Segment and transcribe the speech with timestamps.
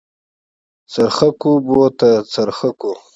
[0.93, 2.91] څرخکو بوته څرخکو.